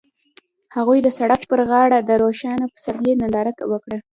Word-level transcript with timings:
هغوی 0.75 0.99
د 1.03 1.07
سړک 1.17 1.41
پر 1.51 1.59
غاړه 1.69 1.97
د 2.03 2.11
روښانه 2.21 2.65
پسرلی 2.73 3.13
ننداره 3.19 3.51
وکړه. 3.71 3.97